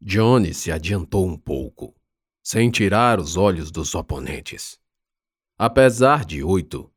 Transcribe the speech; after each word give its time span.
Johnny 0.00 0.54
se 0.54 0.70
adiantou 0.70 1.26
um 1.26 1.36
pouco, 1.36 1.94
sem 2.42 2.70
tirar 2.70 3.18
os 3.18 3.36
olhos 3.36 3.70
dos 3.70 3.94
oponentes. 3.94 4.80
Apesar 5.58 6.24
de 6.24 6.42
oito, 6.42 6.92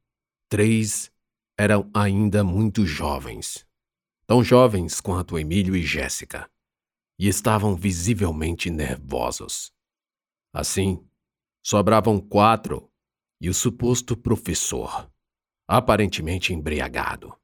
três 0.47 1.11
eram 1.57 1.89
ainda 1.93 2.43
muito 2.43 2.85
jovens, 2.85 3.67
tão 4.27 4.43
jovens 4.43 5.01
quanto 5.01 5.37
Emílio 5.37 5.75
e 5.75 5.83
Jéssica, 5.83 6.49
e 7.17 7.27
estavam 7.27 7.75
visivelmente 7.75 8.69
nervosos. 8.69 9.73
Assim, 10.53 11.03
sobravam 11.63 12.19
quatro 12.19 12.91
e 13.39 13.49
o 13.49 13.53
suposto 13.53 14.15
professor, 14.15 15.11
aparentemente 15.67 16.53
embriagado. 16.53 17.35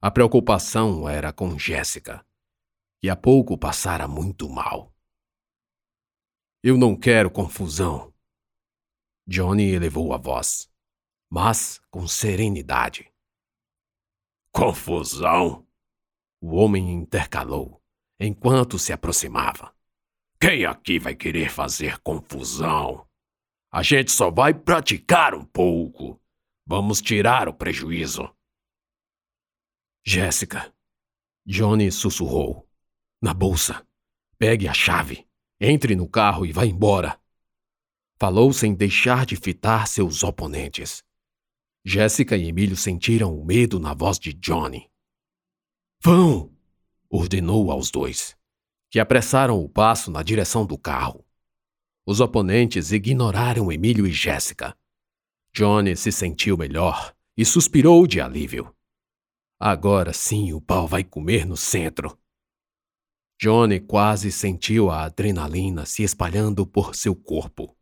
A 0.00 0.10
preocupação 0.10 1.08
era 1.08 1.32
com 1.32 1.58
Jéssica, 1.58 2.24
que 3.04 3.10
há 3.10 3.14
pouco 3.14 3.58
passara 3.58 4.08
muito 4.08 4.48
mal. 4.48 4.90
Eu 6.62 6.78
não 6.78 6.98
quero 6.98 7.30
confusão. 7.30 8.14
Johnny 9.26 9.72
elevou 9.74 10.14
a 10.14 10.16
voz, 10.16 10.72
mas 11.30 11.82
com 11.90 12.08
serenidade. 12.08 13.12
Confusão? 14.50 15.68
O 16.40 16.54
homem 16.54 16.92
intercalou, 16.92 17.84
enquanto 18.18 18.78
se 18.78 18.90
aproximava. 18.90 19.76
Quem 20.40 20.64
aqui 20.64 20.98
vai 20.98 21.14
querer 21.14 21.50
fazer 21.50 21.98
confusão? 21.98 23.06
A 23.70 23.82
gente 23.82 24.10
só 24.12 24.30
vai 24.30 24.54
praticar 24.54 25.34
um 25.34 25.44
pouco. 25.44 26.18
Vamos 26.66 27.02
tirar 27.02 27.50
o 27.50 27.54
prejuízo. 27.54 28.34
Jéssica. 30.02 30.74
Johnny 31.44 31.92
sussurrou. 31.92 32.63
Na 33.20 33.32
bolsa. 33.32 33.86
Pegue 34.38 34.68
a 34.68 34.74
chave. 34.74 35.26
Entre 35.60 35.94
no 35.96 36.08
carro 36.08 36.44
e 36.44 36.52
vá 36.52 36.66
embora. 36.66 37.18
Falou 38.18 38.52
sem 38.52 38.74
deixar 38.74 39.26
de 39.26 39.36
fitar 39.36 39.86
seus 39.86 40.22
oponentes. 40.22 41.02
Jéssica 41.84 42.36
e 42.36 42.48
Emílio 42.48 42.76
sentiram 42.76 43.38
o 43.38 43.44
medo 43.44 43.78
na 43.78 43.92
voz 43.92 44.18
de 44.18 44.32
Johnny. 44.32 44.90
Vão! 46.00 46.54
ordenou 47.10 47.70
aos 47.70 47.90
dois, 47.90 48.36
que 48.90 48.98
apressaram 48.98 49.62
o 49.62 49.68
passo 49.68 50.10
na 50.10 50.22
direção 50.22 50.66
do 50.66 50.76
carro. 50.76 51.24
Os 52.06 52.20
oponentes 52.20 52.92
ignoraram 52.92 53.70
Emílio 53.70 54.06
e 54.06 54.12
Jéssica. 54.12 54.76
Johnny 55.54 55.96
se 55.96 56.10
sentiu 56.10 56.56
melhor 56.56 57.14
e 57.36 57.44
suspirou 57.44 58.06
de 58.06 58.20
alívio. 58.20 58.74
Agora 59.58 60.12
sim 60.12 60.52
o 60.52 60.60
pau 60.60 60.86
vai 60.86 61.04
comer 61.04 61.46
no 61.46 61.56
centro. 61.56 62.18
Johnny 63.44 63.78
quase 63.78 64.32
sentiu 64.32 64.88
a 64.90 65.04
adrenalina 65.04 65.84
se 65.84 66.02
espalhando 66.02 66.66
por 66.66 66.94
seu 66.94 67.14
corpo, 67.14 67.76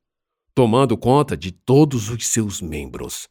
tomando 0.52 0.98
conta 0.98 1.36
de 1.36 1.52
todos 1.52 2.10
os 2.10 2.26
seus 2.26 2.60
membros. 2.60 3.28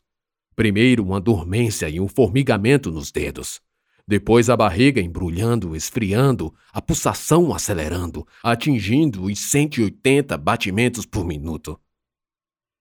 Primeiro 0.56 1.04
uma 1.04 1.20
dormência 1.20 1.90
e 1.90 2.00
um 2.00 2.08
formigamento 2.08 2.90
nos 2.90 3.12
dedos. 3.12 3.59
Depois 4.08 4.50
a 4.50 4.56
barriga 4.56 5.02
embrulhando, 5.02 5.76
esfriando, 5.76 6.56
a 6.72 6.82
pulsação 6.82 7.54
acelerando, 7.54 8.26
atingindo 8.42 9.24
os 9.26 9.38
180 9.38 10.38
batimentos 10.38 11.06
por 11.06 11.26
minuto. 11.26 11.78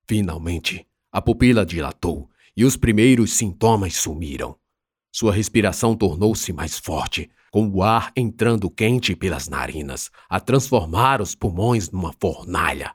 Finalmente, 0.06 0.86
a 1.10 1.20
pupila 1.20 1.66
dilatou 1.66 2.30
e 2.56 2.64
os 2.64 2.76
primeiros 2.76 3.32
sintomas 3.32 3.96
sumiram. 3.96 4.56
Sua 5.10 5.32
respiração 5.32 5.96
tornou-se 5.96 6.52
mais 6.52 6.78
forte, 6.78 7.28
com 7.50 7.68
o 7.68 7.82
ar 7.82 8.12
entrando 8.16 8.70
quente 8.70 9.16
pelas 9.16 9.48
narinas, 9.48 10.10
a 10.28 10.38
transformar 10.38 11.20
os 11.20 11.34
pulmões 11.34 11.90
numa 11.90 12.12
fornalha. 12.20 12.94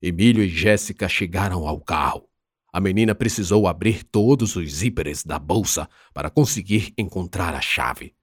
Emílio 0.00 0.44
e 0.44 0.48
Jéssica 0.48 1.08
chegaram 1.08 1.66
ao 1.66 1.80
carro. 1.80 2.28
A 2.72 2.80
menina 2.80 3.14
precisou 3.14 3.66
abrir 3.66 4.04
todos 4.04 4.56
os 4.56 4.70
zíperes 4.70 5.24
da 5.24 5.38
bolsa 5.38 5.88
para 6.12 6.30
conseguir 6.30 6.92
encontrar 6.98 7.54
a 7.54 7.60
chave. 7.60 8.14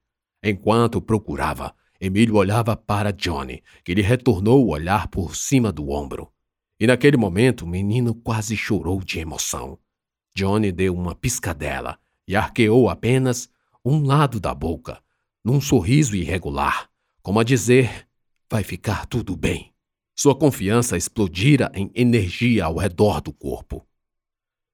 Enquanto 0.42 1.00
procurava, 1.00 1.74
Emílio 2.00 2.36
olhava 2.36 2.76
para 2.76 3.12
Johnny, 3.12 3.62
que 3.84 3.94
lhe 3.94 4.02
retornou 4.02 4.64
o 4.64 4.70
olhar 4.70 5.08
por 5.08 5.36
cima 5.36 5.70
do 5.70 5.90
ombro. 5.90 6.32
E 6.78 6.86
naquele 6.86 7.16
momento 7.16 7.62
o 7.62 7.68
menino 7.68 8.14
quase 8.14 8.56
chorou 8.56 9.02
de 9.02 9.20
emoção. 9.20 9.78
Johnny 10.34 10.72
deu 10.72 10.94
uma 10.94 11.14
piscadela 11.14 11.98
e 12.26 12.34
arqueou 12.34 12.88
apenas 12.88 13.48
um 13.84 14.04
lado 14.04 14.40
da 14.40 14.54
boca, 14.54 15.00
num 15.44 15.60
sorriso 15.60 16.14
irregular, 16.14 16.88
como 17.22 17.40
a 17.40 17.44
dizer: 17.44 18.08
vai 18.50 18.62
ficar 18.62 19.06
tudo 19.06 19.36
bem. 19.36 19.72
Sua 20.14 20.36
confiança 20.36 20.96
explodira 20.96 21.70
em 21.74 21.90
energia 21.94 22.66
ao 22.66 22.76
redor 22.76 23.20
do 23.20 23.32
corpo. 23.32 23.86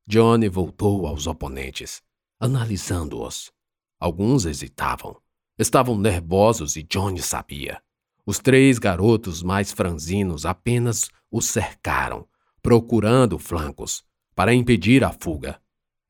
Johnny 0.06 0.48
voltou 0.48 1.06
aos 1.06 1.26
oponentes, 1.26 2.02
analisando-os. 2.40 3.52
Alguns 4.00 4.46
hesitavam. 4.46 5.16
Estavam 5.58 5.98
nervosos 5.98 6.76
e 6.76 6.82
Johnny 6.82 7.20
sabia. 7.20 7.82
Os 8.24 8.38
três 8.38 8.78
garotos 8.78 9.42
mais 9.42 9.72
franzinos 9.72 10.44
apenas 10.44 11.08
o 11.30 11.40
cercaram, 11.40 12.26
procurando 12.62 13.38
flancos, 13.38 14.04
para 14.34 14.54
impedir 14.54 15.02
a 15.02 15.12
fuga. 15.12 15.60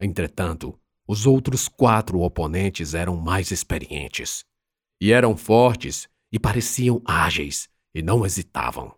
Entretanto, 0.00 0.78
os 1.08 1.24
outros 1.26 1.68
quatro 1.68 2.20
oponentes 2.20 2.92
eram 2.92 3.16
mais 3.16 3.50
experientes. 3.50 4.44
E 5.00 5.10
eram 5.10 5.34
fortes 5.38 6.06
e 6.30 6.38
pareciam 6.38 7.00
ágeis 7.06 7.70
e 7.94 8.02
não 8.02 8.26
hesitavam. 8.26 8.94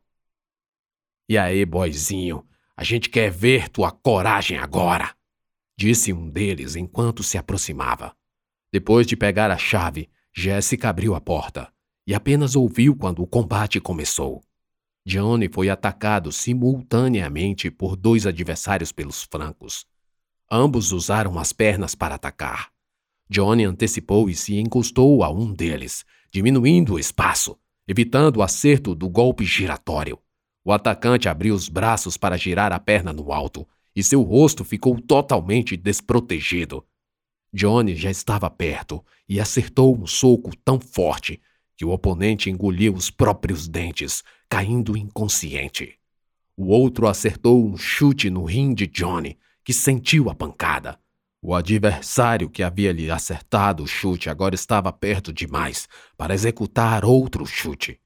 E 1.28 1.38
aí, 1.38 1.65
boizinho, 1.65 2.44
a 2.76 2.82
gente 2.82 3.09
quer 3.09 3.31
ver 3.31 3.69
tua 3.69 3.93
coragem 3.93 4.59
agora, 4.59 5.15
disse 5.78 6.12
um 6.12 6.28
deles 6.28 6.75
enquanto 6.75 7.22
se 7.22 7.38
aproximava. 7.38 8.16
Depois 8.72 9.06
de 9.06 9.16
pegar 9.16 9.50
a 9.50 9.56
chave, 9.56 10.10
Jéssica 10.34 10.88
abriu 10.88 11.15
a 11.15 11.21
porta 11.21 11.72
e 12.06 12.12
apenas 12.12 12.56
ouviu 12.56 12.97
quando 12.97 13.22
o 13.22 13.27
combate 13.27 13.81
começou. 13.81 14.42
Johnny 15.06 15.48
foi 15.48 15.71
atacado 15.71 16.32
simultaneamente 16.32 17.71
por 17.71 17.94
dois 17.94 18.27
adversários 18.27 18.91
pelos 18.91 19.22
flancos. 19.22 19.87
Ambos 20.50 20.90
usaram 20.90 21.38
as 21.38 21.52
pernas 21.52 21.94
para 21.94 22.16
atacar. 22.16 22.70
Johnny 23.28 23.64
antecipou 23.64 24.28
e 24.28 24.34
se 24.34 24.58
encostou 24.58 25.22
a 25.22 25.30
um 25.30 25.52
deles, 25.52 26.04
diminuindo 26.32 26.94
o 26.94 26.98
espaço, 26.98 27.56
evitando 27.86 28.38
o 28.38 28.42
acerto 28.42 28.92
do 28.94 29.08
golpe 29.08 29.44
giratório. 29.44 30.18
O 30.64 30.72
atacante 30.72 31.28
abriu 31.28 31.54
os 31.54 31.68
braços 31.68 32.16
para 32.16 32.36
girar 32.36 32.72
a 32.72 32.80
perna 32.80 33.12
no 33.12 33.32
alto 33.32 33.66
e 33.94 34.02
seu 34.02 34.22
rosto 34.22 34.64
ficou 34.64 35.00
totalmente 35.00 35.76
desprotegido. 35.76 36.84
Johnny 37.52 37.94
já 37.94 38.10
estava 38.10 38.50
perto 38.50 39.04
e 39.28 39.40
acertou 39.40 39.96
um 39.96 40.06
soco 40.06 40.50
tão 40.64 40.80
forte 40.80 41.40
que 41.76 41.84
o 41.84 41.90
oponente 41.90 42.50
engoliu 42.50 42.94
os 42.94 43.08
próprios 43.10 43.68
dentes, 43.68 44.22
caindo 44.48 44.96
inconsciente. 44.96 45.96
O 46.56 46.66
outro 46.66 47.06
acertou 47.06 47.64
um 47.64 47.76
chute 47.76 48.28
no 48.28 48.44
rim 48.44 48.74
de 48.74 48.86
Johnny, 48.86 49.38
que 49.65 49.72
sentiu 49.72 50.31
a 50.31 50.34
pancada. 50.34 50.98
O 51.43 51.54
adversário 51.54 52.50
que 52.50 52.62
havia 52.62 52.93
lhe 52.93 53.10
acertado 53.10 53.82
o 53.82 53.87
chute 53.87 54.28
agora 54.28 54.54
estava 54.54 54.93
perto 54.93 55.32
demais 55.32 55.88
para 56.16 56.34
executar 56.34 57.04
outro 57.04 57.47
chute. 57.47 57.98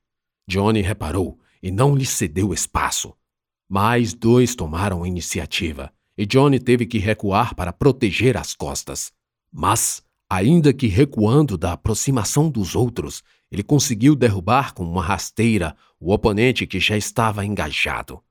Johnny 0.49 0.83
reparou 0.83 1.39
e 1.63 1.71
não 1.71 1.97
lhe 1.97 2.07
cedeu 2.07 2.53
espaço. 2.53 3.13
Mais 3.69 4.15
dois 4.15 4.55
tomaram 4.55 5.03
a 5.03 5.09
iniciativa 5.09 5.93
e 6.17 6.25
Johnny 6.25 6.61
teve 6.61 6.87
que 6.87 6.99
recuar 6.99 7.55
para 7.55 7.73
proteger 7.73 8.37
as 8.37 8.55
costas. 8.55 9.13
Mas, 9.53 10.03
ainda 10.31 10.73
que 10.73 10.87
recuando 10.87 11.59
da 11.59 11.73
aproximação 11.73 12.49
dos 12.49 12.77
outros, 12.77 13.23
ele 13.51 13.63
conseguiu 13.63 14.15
derrubar 14.15 14.75
com 14.75 14.85
uma 14.85 15.03
rasteira 15.03 15.77
o 15.99 16.13
oponente 16.13 16.67
que 16.67 16.79
já 16.79 16.97
estava 16.97 17.45
engajado. 17.45 18.23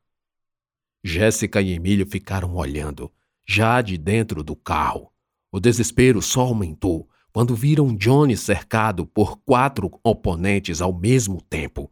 Jéssica 1.04 1.62
e 1.62 1.74
Emílio 1.74 2.06
ficaram 2.06 2.56
olhando 2.56 3.12
já 3.46 3.82
de 3.82 3.98
dentro 3.98 4.44
do 4.44 4.56
carro. 4.56 5.12
O 5.52 5.60
desespero 5.60 6.22
só 6.22 6.42
aumentou 6.42 7.10
quando 7.32 7.56
viram 7.56 7.96
Johnny 7.96 8.38
cercado 8.38 9.06
por 9.06 9.38
quatro 9.38 10.00
oponentes 10.04 10.82
ao 10.82 10.94
mesmo 10.94 11.42
tempo. 11.42 11.92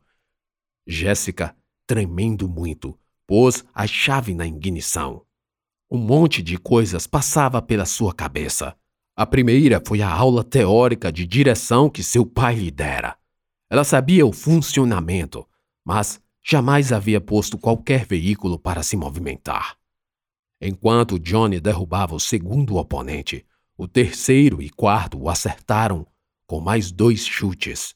Jéssica, 0.87 1.55
tremendo 1.85 2.47
muito, 2.47 2.97
pôs 3.27 3.65
a 3.73 3.85
chave 3.85 4.33
na 4.33 4.45
ignição. 4.45 5.25
Um 5.89 5.97
monte 5.97 6.41
de 6.41 6.57
coisas 6.57 7.05
passava 7.05 7.61
pela 7.61 7.85
sua 7.85 8.13
cabeça. 8.13 8.75
A 9.15 9.25
primeira 9.25 9.81
foi 9.85 10.01
a 10.01 10.09
aula 10.09 10.43
teórica 10.43 11.11
de 11.11 11.25
direção 11.27 11.89
que 11.89 12.03
seu 12.03 12.25
pai 12.25 12.55
lhe 12.55 12.71
dera. 12.71 13.17
Ela 13.69 13.83
sabia 13.83 14.25
o 14.25 14.31
funcionamento, 14.31 15.45
mas 15.83 16.21
jamais 16.43 16.91
havia 16.91 17.19
posto 17.21 17.57
qualquer 17.57 18.05
veículo 18.05 18.59
para 18.59 18.83
se 18.83 18.95
movimentar. 18.95 19.77
Enquanto 20.59 21.19
Johnny 21.19 21.59
derrubava 21.59 22.15
o 22.15 22.19
segundo 22.19 22.77
oponente, 22.77 23.45
o 23.77 23.87
terceiro 23.87 24.61
e 24.61 24.69
quarto 24.69 25.19
o 25.19 25.29
acertaram 25.29 26.05
com 26.45 26.59
mais 26.59 26.91
dois 26.91 27.25
chutes. 27.25 27.95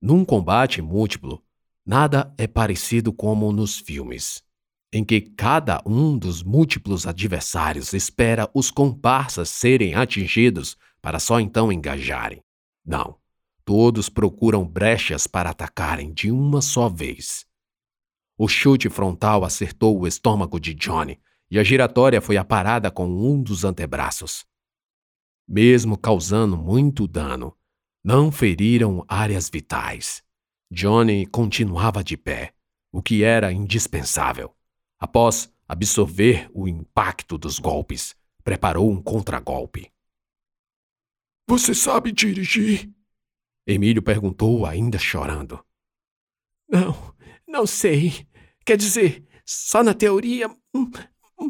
Num 0.00 0.24
combate 0.24 0.82
múltiplo, 0.82 1.42
Nada 1.88 2.34
é 2.36 2.48
parecido 2.48 3.12
como 3.12 3.52
nos 3.52 3.78
filmes, 3.78 4.42
em 4.92 5.04
que 5.04 5.20
cada 5.20 5.80
um 5.86 6.18
dos 6.18 6.42
múltiplos 6.42 7.06
adversários 7.06 7.92
espera 7.92 8.50
os 8.52 8.72
comparsas 8.72 9.48
serem 9.50 9.94
atingidos 9.94 10.76
para 11.00 11.20
só 11.20 11.38
então 11.38 11.70
engajarem. 11.70 12.42
Não. 12.84 13.16
Todos 13.64 14.08
procuram 14.08 14.66
brechas 14.66 15.28
para 15.28 15.50
atacarem 15.50 16.12
de 16.12 16.32
uma 16.32 16.60
só 16.60 16.88
vez. 16.88 17.45
O 18.38 18.48
chute 18.48 18.90
frontal 18.90 19.44
acertou 19.44 19.98
o 19.98 20.06
estômago 20.06 20.60
de 20.60 20.74
Johnny 20.74 21.18
e 21.50 21.58
a 21.58 21.64
giratória 21.64 22.20
foi 22.20 22.36
aparada 22.36 22.90
com 22.90 23.06
um 23.06 23.42
dos 23.42 23.64
antebraços. 23.64 24.44
Mesmo 25.48 25.96
causando 25.96 26.56
muito 26.56 27.06
dano, 27.06 27.56
não 28.04 28.30
feriram 28.30 29.04
áreas 29.08 29.48
vitais. 29.48 30.22
Johnny 30.70 31.24
continuava 31.26 32.04
de 32.04 32.16
pé, 32.16 32.52
o 32.92 33.00
que 33.00 33.22
era 33.22 33.52
indispensável. 33.52 34.54
Após 34.98 35.52
absorver 35.68 36.50
o 36.52 36.68
impacto 36.68 37.38
dos 37.38 37.58
golpes, 37.58 38.14
preparou 38.44 38.90
um 38.90 39.00
contragolpe. 39.00 39.90
Você 41.48 41.74
sabe 41.74 42.12
dirigir? 42.12 42.90
Emílio 43.66 44.02
perguntou, 44.02 44.66
ainda 44.66 44.98
chorando. 44.98 45.64
Não, 46.68 47.14
não 47.56 47.66
sei. 47.66 48.26
Quer 48.66 48.76
dizer, 48.76 49.26
só 49.44 49.82
na 49.82 49.94
teoria. 49.94 50.48
Hum, 50.74 50.90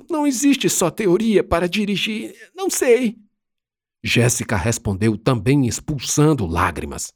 não 0.09 0.27
existe 0.27 0.71
só 0.71 0.89
teoria 0.89 1.43
para 1.43 1.69
dirigir. 1.69 2.33
Não 2.55 2.71
sei. 2.71 3.19
Jéssica 4.05 4.57
respondeu 4.57 5.19
também 5.19 5.67
expulsando 5.67 6.47
lágrimas. 6.47 7.13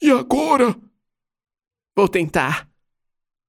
E 0.00 0.10
agora? 0.10 0.80
Vou 1.96 2.08
tentar. 2.08 2.70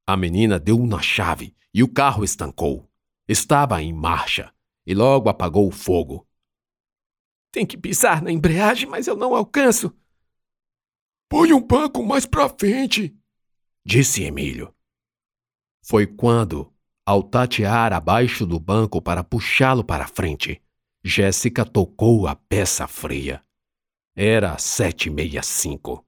A 0.07 0.17
menina 0.17 0.59
deu 0.59 0.79
na 0.79 1.01
chave 1.01 1.55
e 1.71 1.83
o 1.83 1.87
carro 1.87 2.23
estancou. 2.23 2.89
Estava 3.27 3.81
em 3.83 3.93
marcha 3.93 4.51
e 4.85 4.95
logo 4.95 5.29
apagou 5.29 5.67
o 5.67 5.71
fogo. 5.71 6.27
Tem 7.51 7.67
que 7.67 7.77
pisar 7.77 8.21
na 8.21 8.31
embreagem, 8.31 8.89
mas 8.89 9.05
eu 9.05 9.15
não 9.15 9.35
alcanço. 9.35 9.95
Põe 11.29 11.53
um 11.53 11.61
banco 11.61 12.03
mais 12.03 12.25
pra 12.25 12.49
frente, 12.49 13.15
disse 13.85 14.23
Emílio. 14.23 14.73
Foi 15.83 16.07
quando, 16.07 16.73
ao 17.05 17.21
tatear 17.21 17.91
abaixo 17.91 18.45
do 18.45 18.59
banco 18.59 19.01
para 19.01 19.23
puxá-lo 19.23 19.83
para 19.83 20.07
frente, 20.07 20.61
Jéssica 21.03 21.65
tocou 21.65 22.27
a 22.27 22.35
peça 22.35 22.87
fria. 22.87 23.43
Era 24.15 24.57
sete 24.57 25.07
e 25.07 25.09
meia 25.09 25.43
cinco. 25.43 26.05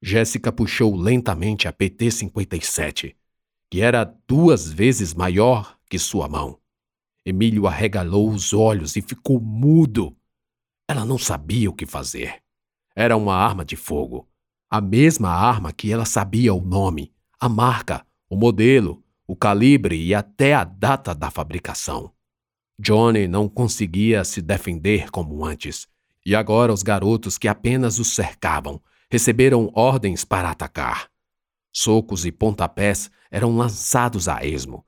Jéssica 0.00 0.52
puxou 0.52 0.94
lentamente 0.94 1.66
a 1.66 1.72
PT-57, 1.72 3.16
que 3.68 3.80
era 3.80 4.04
duas 4.04 4.70
vezes 4.70 5.12
maior 5.12 5.76
que 5.90 5.98
sua 5.98 6.28
mão. 6.28 6.60
Emílio 7.26 7.66
arregalou 7.66 8.30
os 8.30 8.52
olhos 8.52 8.94
e 8.96 9.02
ficou 9.02 9.40
mudo. 9.40 10.16
Ela 10.88 11.04
não 11.04 11.18
sabia 11.18 11.68
o 11.68 11.74
que 11.74 11.84
fazer. 11.84 12.42
Era 12.94 13.16
uma 13.16 13.34
arma 13.34 13.64
de 13.64 13.76
fogo. 13.76 14.29
A 14.72 14.80
mesma 14.80 15.30
arma 15.30 15.72
que 15.72 15.92
ela 15.92 16.04
sabia 16.04 16.54
o 16.54 16.60
nome, 16.60 17.12
a 17.40 17.48
marca, 17.48 18.06
o 18.28 18.36
modelo, 18.36 19.02
o 19.26 19.34
calibre 19.34 20.00
e 20.00 20.14
até 20.14 20.54
a 20.54 20.62
data 20.62 21.12
da 21.12 21.28
fabricação. 21.28 22.12
Johnny 22.78 23.26
não 23.26 23.48
conseguia 23.48 24.22
se 24.22 24.40
defender 24.40 25.10
como 25.10 25.44
antes, 25.44 25.88
e 26.24 26.36
agora 26.36 26.72
os 26.72 26.84
garotos 26.84 27.36
que 27.36 27.48
apenas 27.48 27.98
o 27.98 28.04
cercavam 28.04 28.80
receberam 29.10 29.72
ordens 29.74 30.24
para 30.24 30.52
atacar. 30.52 31.10
Socos 31.72 32.24
e 32.24 32.30
pontapés 32.30 33.10
eram 33.28 33.56
lançados 33.56 34.28
a 34.28 34.46
esmo. 34.46 34.86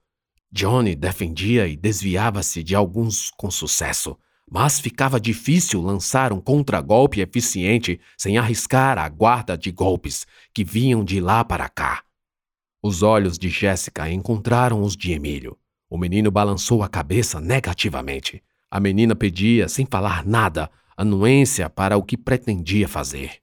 Johnny 0.53 0.95
defendia 0.95 1.67
e 1.67 1.77
desviava-se 1.77 2.63
de 2.63 2.77
alguns 2.77 3.33
com 3.33 3.51
sucesso, 3.51 4.17
mas 4.51 4.81
ficava 4.81 5.21
difícil 5.21 5.81
lançar 5.81 6.33
um 6.33 6.41
contragolpe 6.41 7.21
eficiente 7.21 8.01
sem 8.17 8.37
arriscar 8.37 8.99
a 8.99 9.09
guarda 9.09 9.57
de 9.57 9.71
golpes 9.71 10.27
que 10.53 10.65
vinham 10.65 11.05
de 11.05 11.21
lá 11.21 11.45
para 11.45 11.69
cá. 11.69 12.03
Os 12.83 13.03
olhos 13.03 13.39
de 13.39 13.49
Jéssica 13.49 14.11
encontraram 14.11 14.83
os 14.83 14.97
de 14.97 15.13
Emílio. 15.13 15.57
O 15.89 15.97
menino 15.97 16.31
balançou 16.31 16.83
a 16.83 16.89
cabeça 16.89 17.41
negativamente. 17.41 18.43
A 18.71 18.81
menina 18.81 19.15
pedia, 19.15 19.69
sem 19.69 19.87
falar 19.87 20.25
nada, 20.27 20.71
anuência 20.97 21.71
para 21.71 21.97
o 21.97 22.03
que 22.03 22.17
pretendia 22.17 22.89
fazer. 22.89 23.43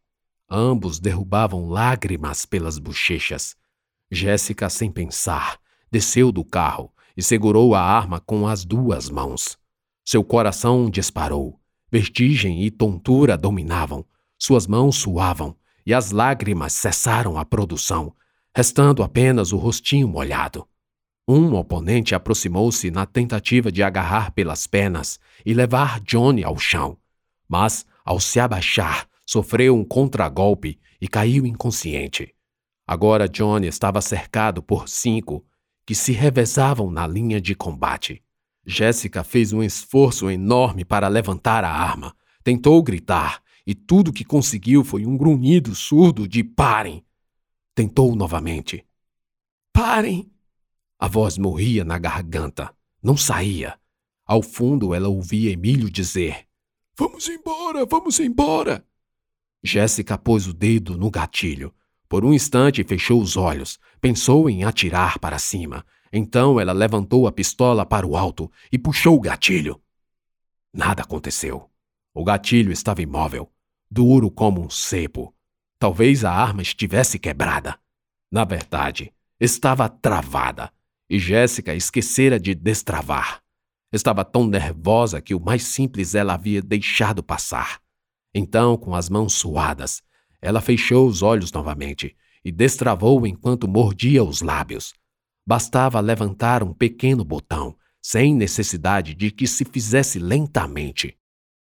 Ambos 0.49 0.99
derrubavam 0.99 1.69
lágrimas 1.69 2.45
pelas 2.45 2.79
bochechas. 2.79 3.55
Jéssica, 4.11 4.69
sem 4.69 4.91
pensar, 4.91 5.59
desceu 5.91 6.31
do 6.31 6.43
carro 6.43 6.91
e 7.15 7.21
segurou 7.21 7.75
a 7.75 7.81
arma 7.81 8.19
com 8.19 8.47
as 8.47 8.65
duas 8.65 9.09
mãos. 9.09 9.57
Seu 10.11 10.23
coração 10.23 10.89
disparou. 10.89 11.59
Vertigem 11.91 12.63
e 12.63 12.71
tontura 12.71 13.37
dominavam. 13.37 14.03
Suas 14.39 14.65
mãos 14.65 14.95
suavam 14.95 15.55
e 15.85 15.93
as 15.93 16.09
lágrimas 16.09 16.73
cessaram 16.73 17.37
a 17.37 17.45
produção, 17.45 18.15
restando 18.51 19.03
apenas 19.03 19.53
o 19.53 19.57
rostinho 19.57 20.07
molhado. 20.07 20.67
Um 21.27 21.53
oponente 21.53 22.15
aproximou-se 22.15 22.89
na 22.89 23.05
tentativa 23.05 23.71
de 23.71 23.83
agarrar 23.83 24.31
pelas 24.31 24.65
pernas 24.65 25.19
e 25.45 25.53
levar 25.53 25.99
Johnny 25.99 26.43
ao 26.43 26.57
chão, 26.57 26.97
mas, 27.47 27.85
ao 28.03 28.19
se 28.19 28.39
abaixar, 28.39 29.07
sofreu 29.27 29.75
um 29.75 29.85
contragolpe 29.85 30.79
e 30.99 31.07
caiu 31.07 31.45
inconsciente. 31.45 32.33
Agora 32.87 33.29
Johnny 33.29 33.67
estava 33.67 34.01
cercado 34.01 34.63
por 34.63 34.89
cinco 34.89 35.45
que 35.85 35.93
se 35.93 36.13
revezavam 36.13 36.89
na 36.89 37.05
linha 37.05 37.39
de 37.39 37.53
combate. 37.53 38.23
Jéssica 38.69 39.23
fez 39.23 39.51
um 39.51 39.63
esforço 39.63 40.29
enorme 40.29 40.85
para 40.85 41.07
levantar 41.07 41.63
a 41.63 41.71
arma. 41.71 42.15
Tentou 42.43 42.83
gritar 42.83 43.41
e 43.65 43.73
tudo 43.73 44.13
que 44.13 44.23
conseguiu 44.23 44.83
foi 44.83 45.07
um 45.07 45.17
grunhido 45.17 45.73
surdo 45.73 46.27
de 46.27 46.43
parem. 46.43 47.03
Tentou 47.73 48.15
novamente. 48.15 48.85
Parem! 49.73 50.31
A 50.99 51.07
voz 51.07 51.35
morria 51.39 51.83
na 51.83 51.97
garganta. 51.97 52.71
Não 53.01 53.17
saía. 53.17 53.75
Ao 54.23 54.43
fundo, 54.43 54.93
ela 54.93 55.09
ouvia 55.09 55.51
Emílio 55.51 55.89
dizer: 55.89 56.45
Vamos 56.95 57.27
embora, 57.27 57.87
vamos 57.87 58.19
embora. 58.19 58.85
Jéssica 59.63 60.15
pôs 60.15 60.45
o 60.45 60.53
dedo 60.53 60.95
no 60.95 61.09
gatilho. 61.09 61.73
Por 62.07 62.23
um 62.23 62.31
instante 62.31 62.83
fechou 62.83 63.19
os 63.19 63.35
olhos, 63.35 63.79
pensou 63.99 64.47
em 64.47 64.63
atirar 64.63 65.17
para 65.17 65.39
cima. 65.39 65.83
Então 66.11 66.59
ela 66.59 66.73
levantou 66.73 67.27
a 67.27 67.31
pistola 67.31 67.85
para 67.85 68.05
o 68.05 68.17
alto 68.17 68.51
e 68.71 68.77
puxou 68.77 69.15
o 69.15 69.21
gatilho. 69.21 69.81
Nada 70.73 71.03
aconteceu. 71.03 71.69
O 72.13 72.23
gatilho 72.23 72.71
estava 72.71 73.01
imóvel, 73.01 73.51
duro 73.89 74.31
como 74.31 74.61
um 74.61 74.69
cepo. 74.69 75.33
Talvez 75.77 76.25
a 76.25 76.31
arma 76.31 76.61
estivesse 76.61 77.17
quebrada. 77.17 77.79
Na 78.31 78.43
verdade, 78.43 79.13
estava 79.39 79.87
travada 79.87 80.71
e 81.09 81.17
Jéssica 81.17 81.73
esquecera 81.73 82.39
de 82.39 82.53
destravar. 82.53 83.41
Estava 83.91 84.23
tão 84.23 84.45
nervosa 84.45 85.21
que 85.21 85.33
o 85.33 85.39
mais 85.39 85.63
simples 85.63 86.13
ela 86.13 86.33
havia 86.33 86.61
deixado 86.61 87.23
passar. 87.23 87.79
Então, 88.33 88.77
com 88.77 88.93
as 88.93 89.09
mãos 89.09 89.33
suadas, 89.33 90.03
ela 90.39 90.61
fechou 90.61 91.07
os 91.07 91.23
olhos 91.23 91.51
novamente 91.51 92.15
e 92.45 92.51
destravou 92.51 93.25
enquanto 93.25 93.67
mordia 93.67 94.23
os 94.23 94.41
lábios. 94.41 94.93
Bastava 95.49 95.99
levantar 95.99 96.61
um 96.61 96.71
pequeno 96.71 97.25
botão, 97.25 97.75
sem 97.99 98.35
necessidade 98.35 99.15
de 99.15 99.31
que 99.31 99.47
se 99.47 99.65
fizesse 99.65 100.19
lentamente. 100.19 101.17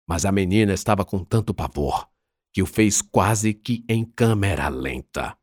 Mas 0.05 0.25
a 0.25 0.33
menina 0.33 0.73
estava 0.73 1.05
com 1.05 1.23
tanto 1.23 1.53
pavor 1.53 2.05
que 2.51 2.61
o 2.61 2.65
fez 2.65 3.01
quase 3.01 3.53
que 3.53 3.85
em 3.87 4.03
câmera 4.03 4.67
lenta. 4.67 5.33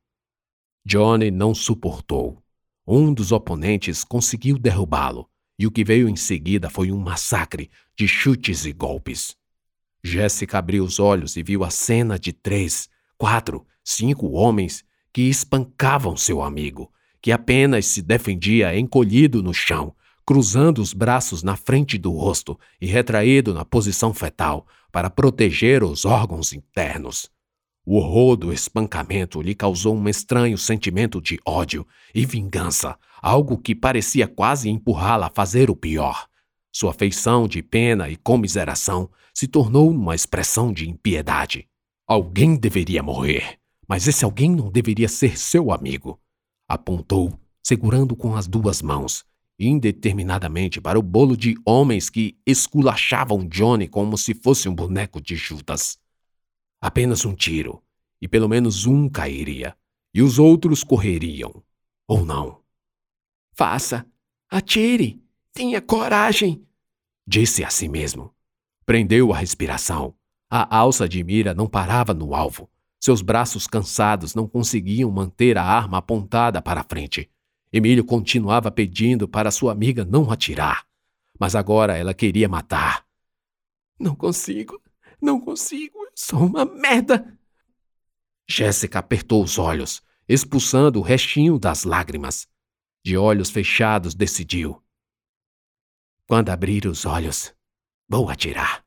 Johnny 0.85 1.31
não 1.31 1.55
suportou. 1.55 2.45
Um 2.87 3.11
dos 3.11 3.33
oponentes 3.33 4.05
conseguiu 4.05 4.59
derrubá-lo, 4.59 5.31
e 5.59 5.66
o 5.66 5.71
que 5.71 5.83
veio 5.83 6.07
em 6.07 6.14
seguida 6.14 6.69
foi 6.69 6.93
um 6.93 6.99
massacre 6.99 7.71
de 7.99 8.07
chutes 8.07 8.66
e 8.66 8.73
golpes. 8.75 9.35
Jéssica 10.05 10.59
abriu 10.59 10.85
os 10.85 11.00
olhos 11.00 11.38
e 11.38 11.43
viu 11.43 11.64
a 11.64 11.71
cena 11.71 12.19
de 12.19 12.35
três, 12.35 12.87
quatro, 13.16 13.66
cinco 13.83 14.33
homens 14.33 14.85
que 15.11 15.23
espancavam 15.23 16.19
seu 16.19 16.43
amigo, 16.43 16.93
que 17.21 17.33
apenas 17.33 17.87
se 17.87 18.03
defendia 18.03 18.79
encolhido 18.79 19.43
no 19.43 19.53
chão, 19.53 19.95
cruzando 20.27 20.81
os 20.83 20.93
braços 20.93 21.43
na 21.43 21.57
frente 21.57 21.97
do 21.97 22.11
rosto 22.11 22.59
e 22.81 22.87
retraído 22.87 23.55
na 23.55 23.65
posição 23.65 24.13
fetal 24.13 24.67
para 24.91 25.09
proteger 25.09 25.85
os 25.85 26.05
órgãos 26.05 26.53
internos. 26.53 27.31
O 27.85 27.99
horror 27.99 28.37
do 28.37 28.53
espancamento 28.53 29.41
lhe 29.41 29.55
causou 29.55 29.95
um 29.95 30.09
estranho 30.09 30.59
sentimento 30.59 31.21
de 31.21 31.39
ódio 31.47 31.87
e 32.13 32.27
vingança, 32.27 32.99
algo 33.23 33.57
que 33.57 33.77
parecia 33.77 34.27
quase 34.27 34.69
empurrá-la 34.69 35.29
a 35.29 35.33
fazer 35.33 35.71
o 35.71 35.77
pior. 35.77 36.27
Sua 36.73 36.93
feição 36.93 37.47
de 37.47 37.63
pena 37.63 38.09
e 38.11 38.17
comiseração 38.17 39.09
se 39.33 39.47
tornou 39.47 39.89
uma 39.89 40.17
expressão 40.17 40.73
de 40.73 40.91
impiedade. 40.91 41.69
Alguém 42.09 42.57
deveria 42.57 43.03
morrer, 43.03 43.59
mas 43.89 44.09
esse 44.09 44.25
alguém 44.25 44.51
não 44.51 44.71
deveria 44.71 45.09
ser 45.09 45.39
seu 45.39 45.71
amigo. 45.71 46.21
Apontou, 46.69 47.39
segurando 47.63 48.17
com 48.17 48.35
as 48.35 48.47
duas 48.47 48.83
mãos, 48.83 49.25
indeterminadamente 49.59 50.81
para 50.81 50.99
o 50.99 51.03
bolo 51.03 51.37
de 51.37 51.57
homens 51.65 52.11
que 52.11 52.39
esculachavam 52.47 53.47
Johnny 53.47 53.89
como 53.89 54.19
se 54.19 54.35
fosse 54.35 54.69
um 54.69 54.75
boneco 54.75 55.21
de 55.21 55.37
Judas. 55.37 55.99
Apenas 56.81 57.25
um 57.25 57.35
tiro, 57.35 57.83
e 58.21 58.29
pelo 58.29 58.49
menos 58.49 58.87
um 58.87 59.09
cairia, 59.09 59.77
e 60.13 60.23
os 60.23 60.39
outros 60.39 60.85
correriam. 60.85 61.63
Ou 62.07 62.25
não. 62.25 62.61
Faça, 63.53 64.07
atire, 64.51 65.23
tenha 65.53 65.81
coragem, 65.81 66.67
disse 67.27 67.65
a 67.65 67.71
si 67.71 67.89
mesmo. 67.89 68.35
Prendeu 68.85 69.33
a 69.33 69.39
respiração. 69.39 70.15
A 70.49 70.77
alça 70.77 71.09
de 71.09 71.25
mira 71.25 71.53
não 71.53 71.67
parava 71.67 72.15
no 72.15 72.35
alvo. 72.35 72.71
Seus 73.07 73.23
braços 73.23 73.69
cansados 73.69 74.35
não 74.35 74.49
conseguiam 74.49 75.09
manter 75.13 75.57
a 75.57 75.63
arma 75.63 75.99
apontada 75.99 76.61
para 76.61 76.81
a 76.81 76.83
frente. 76.83 77.31
Emílio 77.73 78.05
continuava 78.05 78.69
pedindo 78.69 79.29
para 79.29 79.53
sua 79.53 79.71
amiga 79.71 80.05
não 80.05 80.29
atirar, 80.29 80.85
mas 81.39 81.55
agora 81.55 81.97
ela 81.97 82.13
queria 82.13 82.49
matar. 82.49 83.07
Não 83.97 84.17
consigo, 84.17 84.83
não 85.23 85.41
consigo, 85.41 85.97
eu 85.97 86.11
sou 86.17 86.47
uma 86.47 86.65
merda. 86.65 87.39
Jéssica 88.51 88.99
apertou 88.99 89.41
os 89.41 89.57
olhos, 89.57 90.03
expulsando 90.29 90.99
o 90.99 91.03
restinho 91.03 91.61
das 91.61 91.85
lágrimas. 91.85 92.49
De 93.05 93.17
olhos 93.17 93.51
fechados, 93.51 94.17
decidiu: 94.17 94.83
Quando 96.27 96.51
abrir 96.51 96.89
os 96.89 97.07
olhos, 97.07 97.55
vou 98.09 98.29
atirar. 98.29 98.85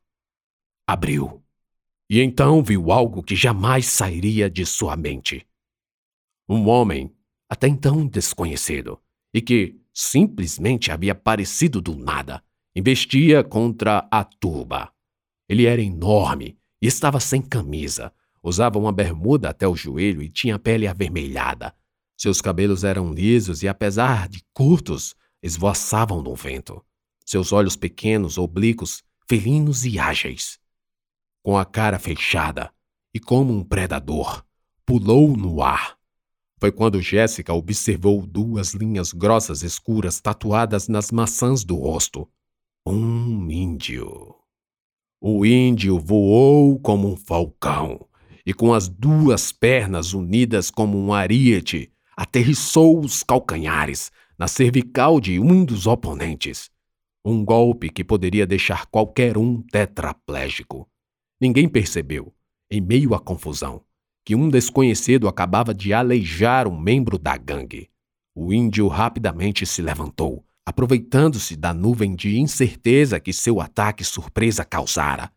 Abriu. 0.86 1.39
E 2.10 2.22
então 2.22 2.64
viu 2.64 2.92
algo 2.92 3.22
que 3.22 3.36
jamais 3.36 3.86
sairia 3.86 4.50
de 4.50 4.66
sua 4.66 4.98
mente. 4.98 5.46
Um 6.50 6.68
homem, 6.68 7.14
até 7.48 7.68
então 7.68 8.08
desconhecido, 8.08 9.00
e 9.32 9.40
que 9.40 9.80
simplesmente 9.94 10.92
havia 10.92 11.12
aparecido 11.12 11.80
do 11.80 11.96
nada, 11.96 12.44
investia 12.76 13.44
contra 13.44 14.08
a 14.10 14.24
turba. 14.24 14.92
Ele 15.48 15.68
era 15.68 15.82
enorme 15.82 16.58
e 16.82 16.88
estava 16.88 17.20
sem 17.20 17.44
camisa, 17.44 18.12
usava 18.42 18.80
uma 18.80 18.92
bermuda 18.92 19.50
até 19.50 19.68
o 19.68 19.76
joelho 19.76 20.24
e 20.24 20.30
tinha 20.30 20.56
a 20.56 20.60
pele 20.60 20.88
avermelhada. 20.88 21.76
Seus 22.18 22.42
cabelos 22.42 22.84
eram 22.84 23.14
lisos 23.14 23.62
e, 23.62 23.68
apesar 23.68 24.28
de 24.28 24.44
curtos, 24.52 25.16
esvoaçavam 25.44 26.24
no 26.24 26.34
vento. 26.34 26.84
Seus 27.24 27.54
olhos 27.54 27.76
pequenos, 27.76 28.40
oblíquos, 28.40 29.04
felinos 29.28 29.86
e 29.86 30.00
ágeis 30.00 30.60
com 31.44 31.58
a 31.58 31.66
cara 31.66 31.98
fechada 31.98 32.72
e 33.14 33.20
como 33.20 33.54
um 33.54 33.64
predador, 33.64 34.44
pulou 34.86 35.36
no 35.36 35.62
ar. 35.62 35.98
Foi 36.60 36.72
quando 36.72 37.02
Jéssica 37.02 37.54
observou 37.54 38.26
duas 38.26 38.74
linhas 38.74 39.14
grossas 39.14 39.64
escuras 39.64 40.20
tatuadas 40.20 40.88
nas 40.88 41.10
maçãs 41.12 41.64
do 41.64 41.76
rosto. 41.76 42.28
Um 42.86 43.50
índio. 43.50 44.36
O 45.22 45.46
índio 45.46 45.98
voou 46.00 46.80
como 46.80 47.12
um 47.12 47.16
falcão 47.16 48.08
e, 48.46 48.54
com 48.54 48.74
as 48.74 48.88
duas 48.90 49.52
pernas 49.52 50.14
unidas 50.14 50.70
como 50.70 50.98
um 50.98 51.14
ariete, 51.14 51.92
aterrissou 52.16 53.00
os 53.00 53.24
calcanhares 53.24 54.12
na 54.38 54.48
cervical 54.48 55.20
de 55.20 55.40
um 55.40 55.64
dos 55.64 55.88
oponentes. 55.88 56.70
Um 57.24 57.44
golpe 57.44 57.90
que 57.90 58.04
poderia 58.04 58.48
deixar 58.48 58.86
qualquer 58.88 59.38
um 59.38 59.62
tetraplégico. 59.62 60.90
Ninguém 61.40 61.70
percebeu, 61.70 62.34
em 62.70 62.82
meio 62.82 63.14
à 63.14 63.20
confusão, 63.20 63.82
que 64.26 64.36
um 64.36 64.50
desconhecido 64.50 65.28
acabava 65.28 65.74
de 65.74 65.94
aleijar 65.94 66.68
um 66.68 66.78
membro 66.80 67.18
da 67.18 67.38
gangue. 67.38 67.90
O 68.36 68.54
índio 68.54 68.88
rapidamente 68.88 69.66
se 69.66 69.82
levantou, 69.82 70.46
aproveitando-se 70.66 71.56
da 71.56 71.74
nuvem 71.74 72.16
de 72.16 72.38
incerteza 72.38 73.20
que 73.20 73.34
seu 73.34 73.60
ataque 73.60 74.04
surpresa 74.04 74.64
causara. 74.64 75.32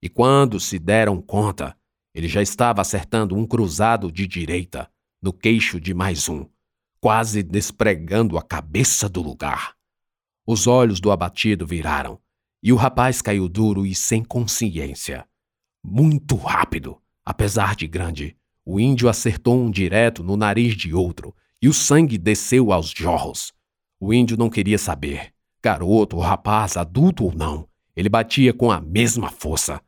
E 0.00 0.08
quando 0.08 0.58
se 0.58 0.78
deram 0.78 1.20
conta, 1.20 1.76
ele 2.14 2.26
já 2.26 2.40
estava 2.40 2.80
acertando 2.80 3.36
um 3.36 3.46
cruzado 3.46 4.10
de 4.10 4.26
direita, 4.26 4.90
no 5.20 5.32
queixo 5.32 5.80
de 5.80 5.92
mais 5.92 6.28
um, 6.28 6.46
quase 7.00 7.42
despregando 7.42 8.38
a 8.38 8.42
cabeça 8.42 9.08
do 9.08 9.20
lugar. 9.20 9.74
Os 10.46 10.66
olhos 10.66 11.00
do 11.00 11.10
abatido 11.10 11.66
viraram, 11.66 12.18
e 12.62 12.72
o 12.72 12.76
rapaz 12.76 13.20
caiu 13.20 13.48
duro 13.48 13.84
e 13.84 13.94
sem 13.94 14.24
consciência. 14.24 15.27
Muito 15.90 16.36
rápido, 16.36 16.98
apesar 17.24 17.74
de 17.74 17.88
grande, 17.88 18.36
o 18.62 18.78
índio 18.78 19.08
acertou 19.08 19.58
um 19.58 19.70
direto 19.70 20.22
no 20.22 20.36
nariz 20.36 20.76
de 20.76 20.92
outro 20.92 21.34
e 21.62 21.66
o 21.66 21.72
sangue 21.72 22.18
desceu 22.18 22.70
aos 22.70 22.90
jorros. 22.90 23.54
O 23.98 24.12
índio 24.12 24.36
não 24.36 24.50
queria 24.50 24.76
saber, 24.76 25.32
garoto, 25.62 26.18
rapaz, 26.18 26.76
adulto 26.76 27.24
ou 27.24 27.34
não, 27.34 27.66
ele 27.96 28.10
batia 28.10 28.52
com 28.52 28.70
a 28.70 28.82
mesma 28.82 29.30
força. 29.30 29.80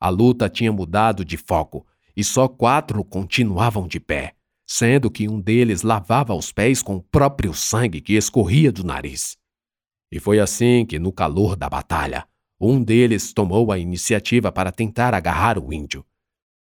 A 0.00 0.08
luta 0.08 0.48
tinha 0.48 0.72
mudado 0.72 1.24
de 1.24 1.36
foco 1.36 1.86
e 2.16 2.24
só 2.24 2.48
quatro 2.48 3.04
continuavam 3.04 3.86
de 3.86 4.00
pé, 4.00 4.34
sendo 4.66 5.08
que 5.08 5.28
um 5.28 5.40
deles 5.40 5.82
lavava 5.82 6.34
os 6.34 6.50
pés 6.50 6.82
com 6.82 6.96
o 6.96 7.02
próprio 7.02 7.54
sangue 7.54 8.00
que 8.00 8.14
escorria 8.14 8.72
do 8.72 8.82
nariz. 8.82 9.36
E 10.10 10.18
foi 10.18 10.40
assim 10.40 10.84
que, 10.84 10.98
no 10.98 11.12
calor 11.12 11.54
da 11.54 11.68
batalha, 11.68 12.26
um 12.58 12.82
deles 12.82 13.34
tomou 13.34 13.70
a 13.70 13.78
iniciativa 13.78 14.50
para 14.50 14.72
tentar 14.72 15.12
agarrar 15.12 15.58
o 15.58 15.72
índio. 15.72 16.04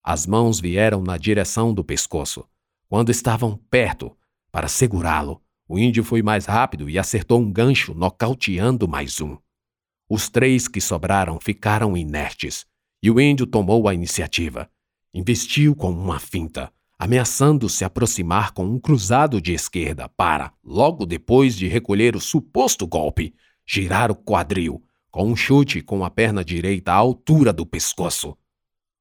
As 0.03 0.27
mãos 0.27 0.61
vieram 0.61 1.03
na 1.03 1.17
direção 1.17 1.75
do 1.75 1.83
pescoço. 1.83 2.45
Quando 2.89 3.11
estavam 3.11 3.57
perto, 3.69 4.17
para 4.53 4.69
segurá-lo, 4.69 5.43
o 5.69 5.79
índio 5.79 6.05
foi 6.05 6.23
mais 6.23 6.47
rápido 6.47 6.89
e 6.89 6.99
acertou 6.99 7.41
um 7.41 7.51
gancho, 7.51 7.95
nocauteando 7.95 8.87
mais 8.87 9.21
um. 9.21 9.37
Os 10.09 10.29
três 10.29 10.69
que 10.69 10.81
sobraram 10.81 11.41
ficaram 11.41 11.97
inertes, 11.97 12.65
e 13.03 13.11
o 13.11 13.21
índio 13.21 13.47
tomou 13.47 13.89
a 13.89 13.95
iniciativa. 13.95 14.71
Investiu 15.12 15.75
com 15.75 15.91
uma 15.91 16.21
finta, 16.21 16.73
ameaçando 16.99 17.69
se 17.69 17.85
aproximar 17.85 18.53
com 18.53 18.65
um 18.65 18.79
cruzado 18.79 19.41
de 19.41 19.53
esquerda 19.53 20.09
para, 20.11 20.53
logo 20.62 21.07
depois 21.07 21.57
de 21.57 21.67
recolher 21.67 22.15
o 22.15 22.21
suposto 22.21 22.87
golpe, 22.87 23.35
girar 23.67 24.11
o 24.11 24.15
quadril 24.15 24.83
com 25.12 25.31
um 25.31 25.37
chute 25.37 25.83
com 25.83 26.02
a 26.04 26.11
perna 26.11 26.42
direita 26.42 26.90
à 26.90 26.95
altura 26.95 27.52
do 27.52 27.66
pescoço. 27.66 28.35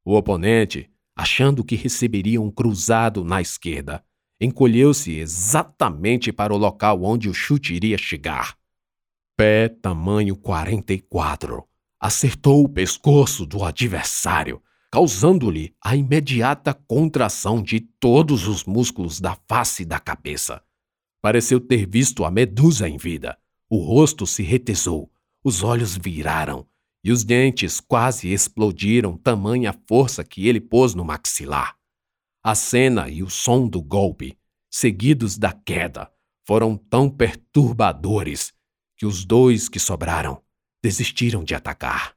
O 0.03 0.13
oponente, 0.13 0.91
achando 1.15 1.63
que 1.63 1.77
receberia 1.77 2.41
um 2.41 2.51
cruzado 2.51 3.23
na 3.23 3.41
esquerda, 3.41 4.03
encolheu-se 4.39 5.13
exatamente 5.17 6.33
para 6.33 6.53
o 6.53 6.57
local 6.57 7.01
onde 7.03 7.29
o 7.29 7.33
chute 7.33 7.73
iria 7.73 7.97
chegar. 7.97 8.57
Pé 9.37 9.69
tamanho 9.69 10.35
44. 10.35 11.63
Acertou 11.97 12.65
o 12.65 12.69
pescoço 12.69 13.45
do 13.45 13.63
adversário, 13.63 14.61
causando-lhe 14.91 15.73
a 15.81 15.95
imediata 15.95 16.73
contração 16.73 17.63
de 17.63 17.79
todos 17.79 18.49
os 18.49 18.65
músculos 18.65 19.21
da 19.21 19.37
face 19.47 19.83
e 19.83 19.85
da 19.85 19.99
cabeça. 19.99 20.61
Pareceu 21.21 21.61
ter 21.61 21.87
visto 21.87 22.25
a 22.25 22.31
medusa 22.31 22.89
em 22.89 22.97
vida. 22.97 23.37
O 23.69 23.77
rosto 23.77 24.27
se 24.27 24.43
retesou, 24.43 25.09
os 25.43 25.63
olhos 25.63 25.97
viraram 25.97 26.67
e 27.03 27.11
os 27.11 27.23
dentes 27.23 27.79
quase 27.79 28.31
explodiram, 28.31 29.17
tamanha 29.17 29.73
força 29.87 30.23
que 30.23 30.47
ele 30.47 30.61
pôs 30.61 30.93
no 30.93 31.03
maxilar. 31.03 31.75
A 32.43 32.53
cena 32.55 33.09
e 33.09 33.23
o 33.23 33.29
som 33.29 33.67
do 33.67 33.81
golpe, 33.81 34.37
seguidos 34.69 35.37
da 35.37 35.51
queda, 35.51 36.11
foram 36.45 36.77
tão 36.77 37.09
perturbadores 37.09 38.53
que 38.97 39.05
os 39.05 39.25
dois 39.25 39.67
que 39.67 39.79
sobraram 39.79 40.41
desistiram 40.81 41.43
de 41.43 41.55
atacar. 41.55 42.15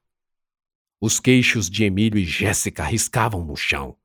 Os 1.00 1.20
queixos 1.20 1.68
de 1.68 1.84
Emílio 1.84 2.18
e 2.18 2.24
Jéssica 2.24 2.84
riscavam 2.84 3.44
no 3.44 3.56
chão. 3.56 3.96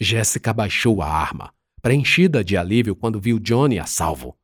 Jéssica 0.00 0.52
baixou 0.52 1.00
a 1.02 1.06
arma, 1.06 1.52
preenchida 1.80 2.44
de 2.44 2.56
alívio 2.56 2.96
quando 2.96 3.20
viu 3.20 3.38
Johnny 3.38 3.78
a 3.78 3.86
salvo. 3.86 4.36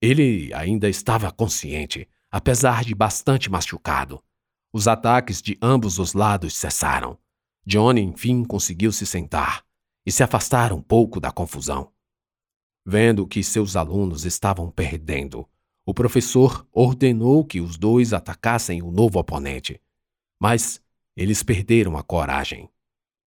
Ele 0.00 0.52
ainda 0.54 0.88
estava 0.88 1.30
consciente, 1.30 2.08
apesar 2.32 2.82
de 2.82 2.94
bastante 2.94 3.50
machucado. 3.50 4.22
Os 4.72 4.88
ataques 4.88 5.42
de 5.42 5.58
ambos 5.60 5.98
os 5.98 6.14
lados 6.14 6.56
cessaram. 6.56 7.18
Johnny, 7.66 8.00
enfim, 8.00 8.42
conseguiu 8.42 8.90
se 8.90 9.04
sentar 9.04 9.62
e 10.06 10.10
se 10.10 10.22
afastar 10.22 10.72
um 10.72 10.80
pouco 10.80 11.20
da 11.20 11.30
confusão. 11.30 11.92
Vendo 12.84 13.26
que 13.26 13.44
seus 13.44 13.76
alunos 13.76 14.24
estavam 14.24 14.70
perdendo, 14.70 15.46
o 15.84 15.92
professor 15.92 16.66
ordenou 16.72 17.44
que 17.44 17.60
os 17.60 17.76
dois 17.76 18.14
atacassem 18.14 18.82
o 18.82 18.90
novo 18.90 19.18
oponente. 19.18 19.78
Mas 20.40 20.80
eles 21.14 21.42
perderam 21.42 21.98
a 21.98 22.02
coragem. 22.02 22.68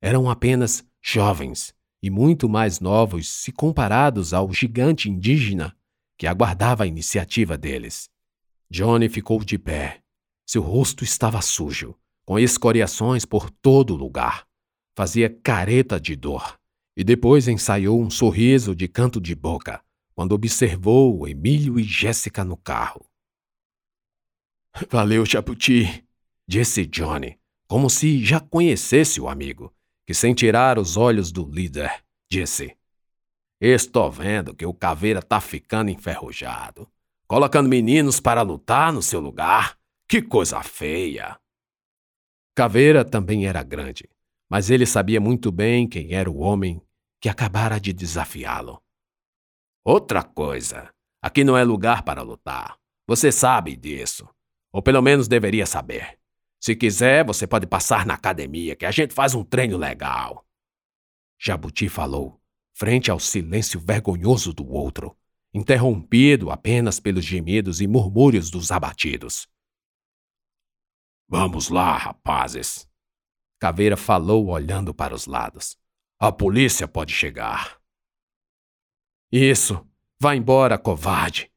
Eram 0.02 0.30
apenas 0.30 0.84
jovens 1.00 1.76
e 2.02 2.10
muito 2.10 2.50
mais 2.50 2.80
novos 2.80 3.30
se 3.30 3.52
comparados 3.52 4.34
ao 4.34 4.52
gigante 4.52 5.10
indígena 5.10 5.78
que 6.18 6.26
aguardava 6.26 6.84
a 6.84 6.88
iniciativa 6.88 7.58
deles. 7.58 8.10
Johnny 8.76 9.08
ficou 9.08 9.42
de 9.42 9.58
pé. 9.58 10.02
Seu 10.46 10.62
rosto 10.62 11.06
estava 11.06 11.42
sujo, 11.42 11.96
com 12.26 12.38
escoriações 12.38 13.24
por 13.24 13.50
todo 13.50 13.96
lugar. 13.96 14.46
Fazia 14.98 15.30
careta 15.30 15.98
de 15.98 16.14
dor. 16.14 16.60
E 16.94 17.02
depois 17.02 17.48
ensaiou 17.48 18.02
um 18.02 18.10
sorriso 18.10 18.76
de 18.76 18.90
canto 18.90 19.22
de 19.22 19.34
boca, 19.34 19.82
quando 20.14 20.34
observou 20.34 21.26
Emílio 21.26 21.80
e 21.80 21.84
Jéssica 21.84 22.44
no 22.44 22.58
carro. 22.58 23.06
Valeu, 24.92 25.26
Jabuti, 25.26 26.06
disse 26.46 26.86
Johnny, 26.86 27.40
como 27.70 27.90
se 27.90 28.22
já 28.26 28.42
conhecesse 28.42 29.22
o 29.22 29.30
amigo, 29.30 29.74
que 30.06 30.14
sem 30.14 30.34
tirar 30.34 30.78
os 30.78 30.98
olhos 30.98 31.32
do 31.32 31.50
líder, 31.50 32.04
disse: 32.30 32.76
Estou 33.58 34.12
vendo 34.12 34.54
que 34.54 34.66
o 34.66 34.74
caveira 34.74 35.22
tá 35.22 35.40
ficando 35.40 35.90
enferrujado, 35.90 36.92
colocando 37.28 37.70
meninos 37.70 38.20
para 38.20 38.42
lutar 38.42 38.94
no 38.94 39.02
seu 39.02 39.20
lugar. 39.20 39.78
Que 40.08 40.22
coisa 40.22 40.62
feia! 40.62 41.40
Caveira 42.56 43.04
também 43.04 43.48
era 43.48 43.62
grande, 43.64 44.10
mas 44.50 44.70
ele 44.70 44.86
sabia 44.86 45.20
muito 45.20 45.52
bem 45.52 45.88
quem 45.88 46.14
era 46.14 46.30
o 46.30 46.38
homem 46.38 46.82
que 47.20 47.28
acabara 47.28 47.80
de 47.80 47.92
desafiá-lo. 47.92 48.82
Outra 49.84 50.24
coisa, 50.24 50.90
aqui 51.22 51.44
não 51.44 51.58
é 51.58 51.64
lugar 51.64 52.04
para 52.04 52.22
lutar. 52.22 52.78
Você 53.08 53.32
sabe 53.32 53.76
disso. 53.76 54.28
Ou 54.72 54.82
pelo 54.82 55.02
menos 55.02 55.28
deveria 55.28 55.66
saber. 55.66 56.20
Se 56.60 56.76
quiser, 56.76 57.26
você 57.26 57.46
pode 57.46 57.68
passar 57.68 58.06
na 58.06 58.16
academia, 58.16 58.76
que 58.76 58.86
a 58.86 58.92
gente 58.92 59.14
faz 59.14 59.34
um 59.36 59.44
treino 59.44 59.78
legal. 59.78 60.46
Jabuti 61.40 61.88
falou, 61.90 62.42
frente 62.74 63.12
ao 63.12 63.20
silêncio 63.20 63.80
vergonhoso 63.80 64.54
do 64.54 64.68
outro, 64.68 65.16
interrompido 65.56 66.52
apenas 66.52 67.00
pelos 67.00 67.24
gemidos 67.24 67.80
e 67.80 67.88
murmúrios 67.88 68.52
dos 68.52 68.72
abatidos. 68.74 69.48
Vamos 71.30 71.70
lá, 71.70 71.96
rapazes. 71.96 72.86
Caveira 73.58 73.96
falou 73.96 74.48
olhando 74.50 74.94
para 74.94 75.16
os 75.16 75.26
lados. 75.26 75.78
A 76.20 76.30
polícia 76.30 76.90
pode 76.90 77.14
chegar. 77.14 77.80
Isso. 79.32 79.88
Vá 80.20 80.36
embora, 80.36 80.78
covarde. 80.78 81.50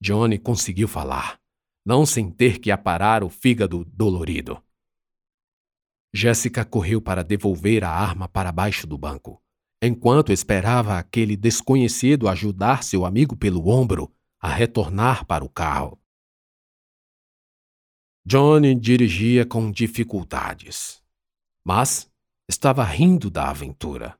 Johnny 0.00 0.36
conseguiu 0.36 0.88
falar, 0.88 1.40
não 1.86 2.04
sem 2.04 2.30
ter 2.32 2.58
que 2.58 2.72
aparar 2.72 3.22
o 3.22 3.30
fígado 3.30 3.84
dolorido. 3.84 4.60
Jéssica 6.12 6.64
correu 6.64 7.00
para 7.00 7.22
devolver 7.22 7.84
a 7.84 7.90
arma 7.90 8.28
para 8.28 8.50
baixo 8.50 8.84
do 8.84 8.98
banco. 8.98 9.40
Enquanto 9.80 10.32
esperava 10.32 10.98
aquele 10.98 11.36
desconhecido 11.36 12.28
ajudar 12.28 12.82
seu 12.82 13.06
amigo 13.06 13.36
pelo 13.36 13.68
ombro 13.68 14.12
a 14.40 14.48
retornar 14.48 15.24
para 15.24 15.44
o 15.44 15.48
carro. 15.48 16.00
Johnny 18.26 18.74
dirigia 18.74 19.46
com 19.46 19.70
dificuldades, 19.70 21.02
mas 21.64 22.10
estava 22.48 22.82
rindo 22.82 23.30
da 23.30 23.50
aventura. 23.50 24.18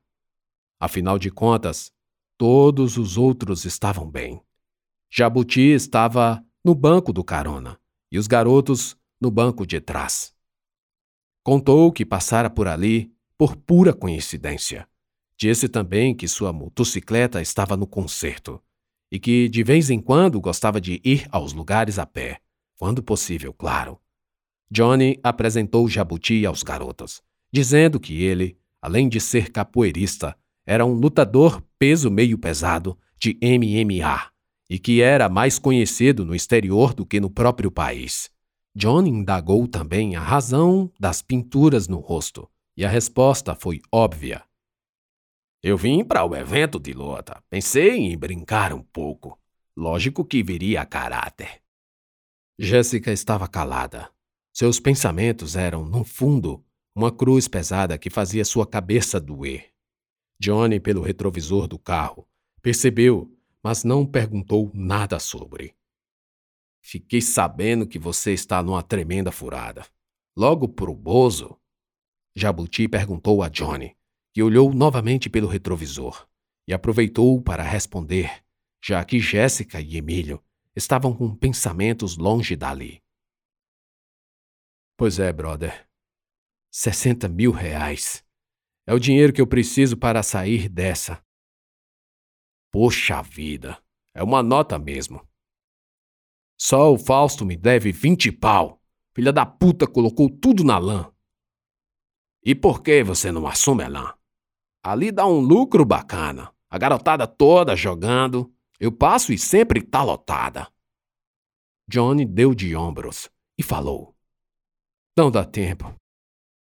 Afinal 0.79 1.19
de 1.19 1.29
contas, 1.29 1.91
todos 2.37 2.97
os 2.97 3.17
outros 3.17 3.65
estavam 3.65 4.09
bem. 4.09 4.41
Jabuti 5.11 5.73
estava 5.73 6.43
no 6.63 6.73
banco 6.73 7.11
do 7.11 7.23
carona 7.23 7.79
e 8.11 8.17
os 8.17 8.27
garotos 8.27 8.97
no 9.19 9.29
banco 9.29 9.67
de 9.67 9.81
trás. 9.81 10.33
Contou 11.43 11.91
que 11.91 12.05
passara 12.05 12.49
por 12.49 12.67
ali 12.67 13.13
por 13.37 13.55
pura 13.55 13.93
coincidência. 13.93 14.87
Disse 15.39 15.69
também 15.69 16.13
que 16.13 16.27
sua 16.27 16.51
motocicleta 16.51 17.41
estava 17.41 17.77
no 17.77 17.87
conserto 17.87 18.61
e 19.11 19.17
que 19.17 19.47
de 19.47 19.63
vez 19.63 19.89
em 19.89 19.99
quando 19.99 20.41
gostava 20.41 20.81
de 20.81 20.99
ir 21.03 21.27
aos 21.31 21.53
lugares 21.53 21.97
a 21.97 22.05
pé 22.05 22.41
quando 22.77 23.01
possível, 23.01 23.53
claro. 23.53 23.99
Johnny 24.71 25.19
apresentou 25.23 25.87
Jabuti 25.87 26.45
aos 26.45 26.61
garotos, 26.61 27.21
dizendo 27.51 27.99
que 27.99 28.21
ele, 28.21 28.57
além 28.81 29.09
de 29.09 29.19
ser 29.19 29.51
capoeirista, 29.51 30.35
era 30.65 30.85
um 30.85 30.93
lutador 30.93 31.63
peso 31.77 32.11
meio 32.11 32.37
pesado 32.37 32.97
de 33.17 33.37
MMA 33.41 34.31
e 34.69 34.77
que 34.77 35.01
era 35.01 35.27
mais 35.27 35.57
conhecido 35.57 36.23
no 36.23 36.35
exterior 36.35 36.93
do 36.93 37.05
que 37.05 37.19
no 37.19 37.29
próprio 37.29 37.71
país. 37.71 38.29
Johnny 38.75 39.09
indagou 39.09 39.67
também 39.67 40.15
a 40.15 40.21
razão 40.21 40.91
das 40.99 41.21
pinturas 41.21 41.87
no 41.87 41.97
rosto, 41.97 42.47
e 42.77 42.85
a 42.85 42.89
resposta 42.89 43.55
foi 43.55 43.81
óbvia. 43.91 44.43
Eu 45.61 45.75
vim 45.75 46.05
para 46.05 46.23
o 46.23 46.33
evento 46.33 46.79
de 46.79 46.93
luta. 46.93 47.43
Pensei 47.49 47.97
em 47.97 48.17
brincar 48.17 48.71
um 48.73 48.81
pouco. 48.81 49.37
Lógico 49.75 50.23
que 50.23 50.41
viria 50.41 50.81
a 50.81 50.85
caráter. 50.85 51.61
Jéssica 52.57 53.11
estava 53.11 53.45
calada. 53.45 54.09
Seus 54.53 54.79
pensamentos 54.79 55.57
eram, 55.57 55.85
no 55.85 56.05
fundo, 56.05 56.65
uma 56.95 57.11
cruz 57.11 57.47
pesada 57.47 57.97
que 57.97 58.09
fazia 58.09 58.45
sua 58.45 58.65
cabeça 58.65 59.19
doer. 59.19 59.73
Johnny, 60.39 60.79
pelo 60.79 61.01
retrovisor 61.01 61.67
do 61.67 61.77
carro, 61.77 62.25
percebeu, 62.61 63.29
mas 63.61 63.83
não 63.83 64.05
perguntou 64.05 64.71
nada 64.73 65.19
sobre. 65.19 65.75
Fiquei 66.81 67.21
sabendo 67.21 67.85
que 67.85 67.99
você 67.99 68.31
está 68.31 68.63
numa 68.63 68.81
tremenda 68.81 69.31
furada. 69.31 69.85
Logo 70.37 70.69
pro 70.69 70.95
Bozo? 70.95 71.59
Jabuti 72.33 72.87
perguntou 72.87 73.43
a 73.43 73.49
Johnny, 73.49 73.95
que 74.39 74.43
olhou 74.43 74.73
novamente 74.73 75.29
pelo 75.29 75.49
retrovisor 75.49 76.25
e 76.65 76.73
aproveitou 76.73 77.41
para 77.41 77.61
responder, 77.61 78.41
já 78.81 79.03
que 79.03 79.19
Jéssica 79.19 79.81
e 79.81 79.97
Emílio 79.97 80.41
estavam 80.73 81.13
com 81.13 81.35
pensamentos 81.35 82.15
longe 82.15 82.55
dali. 82.55 83.03
Pois 84.95 85.19
é, 85.19 85.33
brother. 85.33 85.89
60 86.71 87.27
mil 87.27 87.51
reais. 87.51 88.25
É 88.87 88.93
o 88.93 88.99
dinheiro 88.99 89.33
que 89.33 89.41
eu 89.41 89.45
preciso 89.45 89.97
para 89.97 90.23
sair 90.23 90.69
dessa. 90.69 91.21
Poxa 92.71 93.21
vida, 93.21 93.77
é 94.13 94.23
uma 94.23 94.41
nota 94.41 94.79
mesmo. 94.79 95.27
Só 96.57 96.93
o 96.93 96.97
Fausto 96.97 97.45
me 97.45 97.57
deve 97.57 97.91
20 97.91 98.31
pau. 98.31 98.81
Filha 99.13 99.33
da 99.33 99.45
puta 99.45 99.85
colocou 99.85 100.29
tudo 100.29 100.63
na 100.63 100.77
lã. 100.77 101.13
E 102.41 102.55
por 102.55 102.81
que 102.81 103.03
você 103.03 103.33
não 103.33 103.45
assume 103.45 103.83
a 103.83 103.89
lã? 103.89 104.18
Ali 104.89 105.11
dá 105.11 105.27
um 105.27 105.39
lucro 105.39 105.85
bacana. 105.85 106.51
A 106.67 106.75
garotada 106.79 107.27
toda 107.27 107.75
jogando. 107.75 108.51
Eu 108.79 108.91
passo 108.91 109.31
e 109.31 109.37
sempre 109.37 109.83
tá 109.83 110.01
lotada. 110.01 110.67
Johnny 111.87 112.25
deu 112.25 112.55
de 112.55 112.75
ombros 112.75 113.29
e 113.55 113.61
falou: 113.61 114.15
Não 115.15 115.29
dá 115.29 115.45
tempo. 115.45 115.93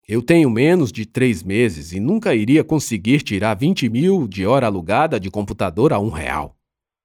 Eu 0.05 0.21
tenho 0.21 0.49
menos 0.49 0.91
de 0.91 1.05
três 1.05 1.41
meses 1.41 1.93
e 1.93 2.01
nunca 2.01 2.35
iria 2.35 2.65
conseguir 2.65 3.21
tirar 3.21 3.53
20 3.53 3.87
mil 3.87 4.27
de 4.27 4.45
hora 4.45 4.65
alugada 4.65 5.17
de 5.17 5.31
computador 5.31 5.93
a 5.93 5.99
um 5.99 6.09
real. 6.09 6.57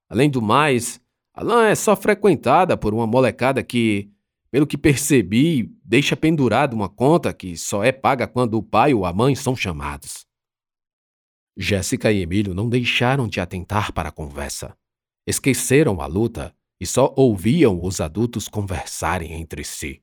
Além 0.09 0.29
do 0.29 0.42
mais, 0.42 1.01
a 1.33 1.40
LAN 1.40 1.69
é 1.69 1.77
só 1.77 1.95
frequentada 1.95 2.77
por 2.77 2.92
uma 2.92 3.07
molecada 3.07 3.62
que, 3.62 4.11
pelo 4.51 4.66
que 4.66 4.77
percebi, 4.77 5.73
deixa 5.85 6.16
pendurada 6.16 6.75
uma 6.75 6.88
conta 6.88 7.33
que 7.33 7.57
só 7.57 7.85
é 7.85 7.92
paga 7.92 8.27
quando 8.27 8.55
o 8.55 8.62
pai 8.62 8.92
ou 8.92 9.07
a 9.07 9.12
mãe 9.12 9.37
são 9.37 9.55
chamados. 9.55 10.26
Jéssica 11.57 12.12
e 12.12 12.21
Emílio 12.21 12.53
não 12.55 12.69
deixaram 12.69 13.27
de 13.27 13.40
atentar 13.40 13.92
para 13.92 14.11
a 14.11 14.12
conversa. 14.12 14.77
Esqueceram 15.27 16.01
a 16.03 16.07
luta 16.07 16.55
e 16.79 16.87
só 16.87 17.14
ouviam 17.16 17.83
os 17.83 18.01
adultos 18.01 18.47
conversarem 18.47 19.33
entre 19.33 19.64
si. 19.64 20.03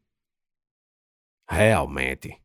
Realmente. 1.47 2.41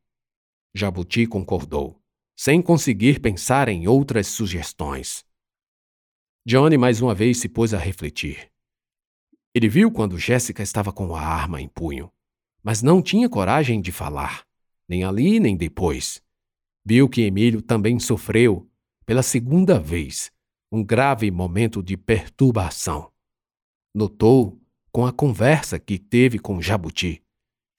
Jabuti 0.74 1.26
concordou, 1.26 2.02
sem 2.36 2.60
conseguir 2.60 3.20
pensar 3.20 3.68
em 3.68 3.88
outras 3.88 4.26
sugestões. 4.26 5.24
Johnny 6.46 6.76
mais 6.76 7.00
uma 7.00 7.14
vez 7.14 7.40
se 7.40 7.48
pôs 7.48 7.72
a 7.72 7.78
refletir. 7.78 8.52
Ele 9.54 9.68
viu 9.68 9.90
quando 9.90 10.18
Jéssica 10.18 10.62
estava 10.62 10.92
com 10.92 11.16
a 11.16 11.20
arma 11.20 11.60
em 11.60 11.68
punho, 11.68 12.12
mas 12.62 12.82
não 12.82 13.00
tinha 13.00 13.28
coragem 13.28 13.80
de 13.80 13.90
falar, 13.90 14.46
nem 14.86 15.02
ali 15.02 15.40
nem 15.40 15.56
depois. 15.56 16.22
Viu 16.84 17.08
que 17.08 17.22
Emílio 17.22 17.62
também 17.62 17.98
sofreu, 17.98 18.67
pela 19.08 19.22
segunda 19.22 19.80
vez, 19.80 20.30
um 20.70 20.84
grave 20.84 21.30
momento 21.30 21.82
de 21.82 21.96
perturbação. 21.96 23.10
Notou, 23.94 24.60
com 24.92 25.06
a 25.06 25.12
conversa 25.14 25.78
que 25.78 25.98
teve 25.98 26.38
com 26.38 26.60
Jabuti, 26.60 27.24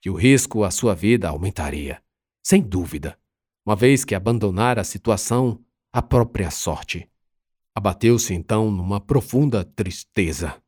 que 0.01 0.09
o 0.09 0.15
risco 0.15 0.63
à 0.63 0.71
sua 0.71 0.95
vida 0.95 1.29
aumentaria, 1.29 2.01
sem 2.43 2.63
dúvida, 2.63 3.15
uma 3.63 3.75
vez 3.75 4.03
que 4.03 4.15
abandonara 4.15 4.81
a 4.81 4.83
situação 4.83 5.63
à 5.93 6.01
própria 6.01 6.49
sorte. 6.49 7.07
Abateu-se 7.75 8.33
então 8.33 8.71
numa 8.71 8.99
profunda 8.99 9.63
tristeza. 9.63 10.59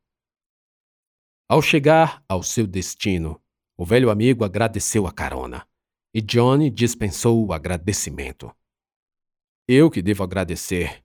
Ao 1.50 1.60
chegar 1.60 2.24
ao 2.30 2.43
seu 2.43 2.67
destino, 2.67 3.41
o 3.76 3.84
velho 3.84 4.12
amigo 4.12 4.45
agradeceu 4.45 5.08
a 5.08 5.12
carona 5.12 5.67
e 6.13 6.21
Johnny 6.21 6.69
dispensou 6.69 7.47
o 7.47 7.52
agradecimento. 7.52 8.56
Eu 9.67 9.89
que 9.89 10.02
devo 10.02 10.24
agradecer, 10.24 11.04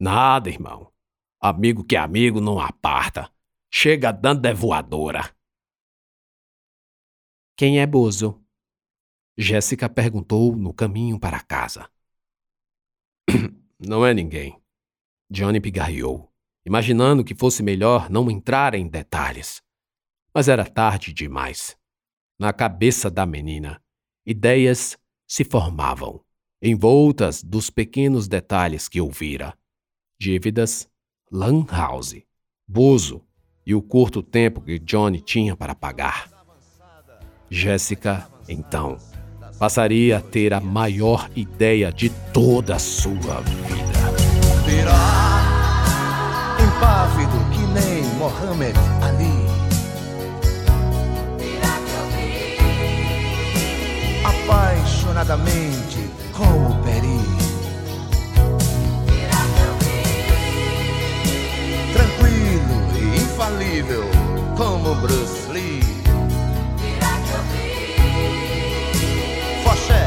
Nada, 0.00 0.48
irmão. 0.48 0.90
Amigo 1.38 1.84
que 1.84 1.94
é 1.94 1.98
amigo 1.98 2.40
não 2.40 2.58
aparta. 2.58 3.30
Chega 3.70 4.10
dando 4.10 4.40
de 4.40 4.54
voadora. 4.54 5.36
Quem 7.54 7.80
é 7.80 7.86
Bozo? 7.86 8.42
Jéssica 9.36 9.90
perguntou 9.90 10.56
no 10.56 10.72
caminho 10.72 11.20
para 11.20 11.42
casa. 11.42 11.90
Não 13.78 14.06
é 14.06 14.14
ninguém. 14.14 14.58
Johnny 15.30 15.60
pigarreou. 15.60 16.32
imaginando 16.64 17.24
que 17.24 17.34
fosse 17.34 17.62
melhor 17.62 18.08
não 18.08 18.30
entrar 18.30 18.74
em 18.74 18.88
detalhes. 18.88 19.62
Mas 20.32 20.48
era 20.48 20.64
tarde 20.64 21.12
demais. 21.12 21.78
Na 22.38 22.54
cabeça 22.54 23.10
da 23.10 23.26
menina, 23.26 23.82
ideias 24.24 24.98
se 25.26 25.44
formavam, 25.44 26.24
envoltas 26.62 27.42
dos 27.42 27.70
pequenos 27.70 28.28
detalhes 28.28 28.88
que 28.88 29.00
ouvira: 29.00 29.54
dívidas, 30.18 30.88
lan 31.30 31.64
house, 31.70 32.22
Bozo 32.66 33.22
e 33.66 33.74
o 33.74 33.82
curto 33.82 34.22
tempo 34.22 34.60
que 34.60 34.78
Johnny 34.78 35.20
tinha 35.20 35.56
para 35.56 35.74
pagar. 35.74 36.28
Jéssica, 37.50 38.28
então, 38.48 38.96
passaria 39.58 40.18
a 40.18 40.20
ter 40.20 40.54
a 40.54 40.60
maior 40.60 41.28
ideia 41.34 41.92
de 41.92 42.10
toda 42.32 42.76
a 42.76 42.78
sua 42.78 43.40
vida. 43.40 43.90
Virá 44.64 45.30
impávido 46.62 47.38
que 47.50 47.62
nem 47.72 48.04
Mohammed 48.18 48.78
Ali. 49.02 49.40
Apaixonadamente 54.24 56.09
como 56.40 56.74
Peri. 56.82 57.20
Tranquilo 61.92 62.76
e 62.96 63.20
infalível 63.20 64.04
como 64.56 64.94
Bruce 65.02 65.52
Lee. 65.52 65.82
Foché, 69.62 70.06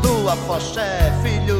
tua 0.00 0.36
Foché, 0.46 1.12
filhos 1.24 1.57